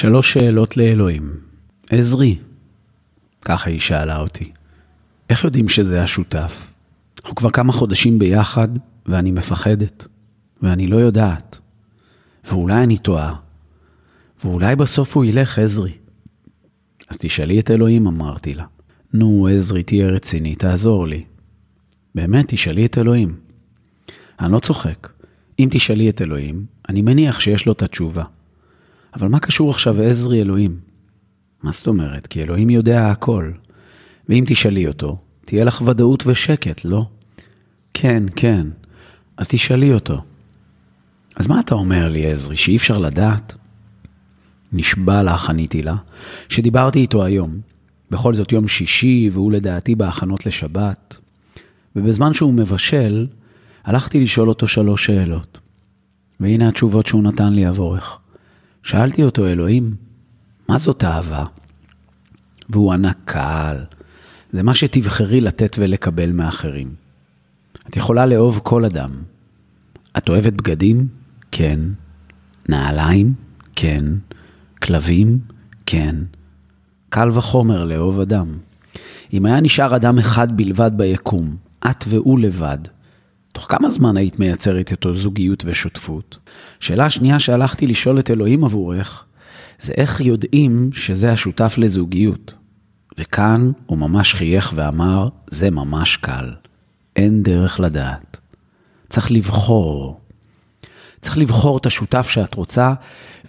[0.00, 1.36] שלוש שאלות לאלוהים.
[1.90, 2.38] עזרי,
[3.42, 4.52] ככה היא שאלה אותי.
[5.30, 6.66] איך יודעים שזה השותף?
[7.20, 8.68] אנחנו כבר כמה חודשים ביחד,
[9.06, 10.06] ואני מפחדת,
[10.62, 11.58] ואני לא יודעת.
[12.44, 13.34] ואולי אני טועה,
[14.44, 15.92] ואולי בסוף הוא ילך, עזרי.
[17.08, 18.64] אז תשאלי את אלוהים, אמרתי לה.
[19.12, 21.24] נו, עזרי, תהיה רציני, תעזור לי.
[22.14, 23.36] באמת, תשאלי את אלוהים.
[24.40, 25.08] אני לא צוחק.
[25.58, 28.24] אם תשאלי את אלוהים, אני מניח שיש לו את התשובה.
[29.14, 30.78] אבל מה קשור עכשיו עזרי אלוהים?
[31.62, 32.26] מה זאת אומרת?
[32.26, 33.50] כי אלוהים יודע הכל.
[34.28, 37.06] ואם תשאלי אותו, תהיה לך ודאות ושקט, לא?
[37.94, 38.66] כן, כן.
[39.36, 40.22] אז תשאלי אותו.
[41.36, 43.54] אז מה אתה אומר לי, עזרי, שאי אפשר לדעת?
[44.72, 45.96] נשבע לך, עניתי לה,
[46.48, 47.60] שדיברתי איתו היום.
[48.10, 51.16] בכל זאת יום שישי, והוא לדעתי בהכנות לשבת.
[51.96, 53.26] ובזמן שהוא מבשל,
[53.84, 55.60] הלכתי לשאול אותו שלוש שאלות.
[56.40, 58.18] והנה התשובות שהוא נתן לי עבורך.
[58.82, 59.94] שאלתי אותו, אלוהים,
[60.68, 61.44] מה זאת אהבה?
[62.68, 63.76] והוא ענה קל,
[64.52, 66.94] זה מה שתבחרי לתת ולקבל מאחרים.
[67.88, 69.10] את יכולה לאהוב כל אדם.
[70.18, 71.08] את אוהבת בגדים?
[71.52, 71.80] כן.
[72.68, 73.34] נעליים?
[73.76, 74.04] כן.
[74.82, 75.38] כלבים?
[75.86, 76.16] כן.
[77.08, 78.46] קל וחומר לאהוב אדם.
[79.32, 81.56] אם היה נשאר אדם אחד בלבד ביקום,
[81.90, 82.78] את והוא לבד,
[83.52, 86.38] תוך כמה זמן היית מייצרת איתו זוגיות ושותפות?
[86.80, 89.24] שאלה השנייה שהלכתי לשאול את אלוהים עבורך,
[89.80, 92.54] זה איך יודעים שזה השותף לזוגיות.
[93.18, 96.50] וכאן הוא ממש חייך ואמר, זה ממש קל.
[97.16, 98.38] אין דרך לדעת.
[99.08, 100.20] צריך לבחור.
[101.20, 102.94] צריך לבחור את השותף שאת רוצה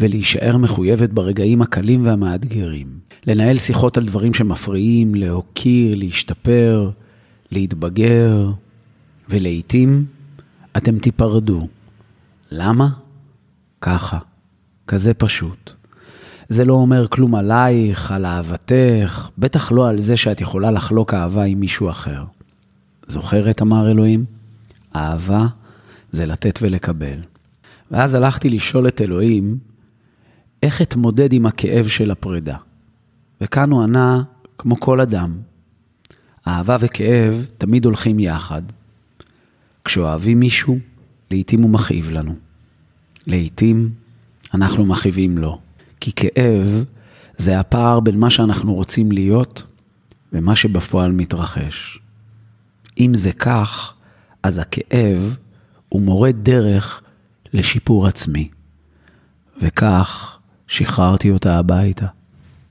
[0.00, 2.86] ולהישאר מחויבת ברגעים הקלים והמאתגרים.
[3.26, 6.90] לנהל שיחות על דברים שמפריעים, להוקיר, להשתפר,
[7.52, 8.50] להתבגר,
[9.30, 10.04] ולעיתים
[10.76, 11.68] אתם תיפרדו.
[12.50, 12.88] למה?
[13.80, 14.18] ככה,
[14.86, 15.72] כזה פשוט.
[16.48, 21.42] זה לא אומר כלום עלייך, על אהבתך, בטח לא על זה שאת יכולה לחלוק אהבה
[21.42, 22.24] עם מישהו אחר.
[23.06, 24.24] זוכרת, אמר אלוהים?
[24.96, 25.46] אהבה
[26.12, 27.18] זה לתת ולקבל.
[27.90, 29.58] ואז הלכתי לשאול את אלוהים,
[30.62, 32.56] איך אתמודד עם הכאב של הפרידה?
[33.40, 34.22] וכאן הוא ענה,
[34.58, 35.38] כמו כל אדם,
[36.46, 38.62] אהבה וכאב תמיד הולכים יחד.
[39.90, 40.78] כשאוהבים מישהו,
[41.30, 42.34] לעתים הוא מכאיב לנו.
[43.26, 43.90] לעתים
[44.54, 45.60] אנחנו מכאיבים לו.
[46.00, 46.84] כי כאב
[47.36, 49.66] זה הפער בין מה שאנחנו רוצים להיות
[50.32, 51.98] ומה שבפועל מתרחש.
[52.98, 53.94] אם זה כך,
[54.42, 55.36] אז הכאב
[55.88, 57.02] הוא מורה דרך
[57.52, 58.48] לשיפור עצמי.
[59.62, 62.06] וכך שחררתי אותה הביתה.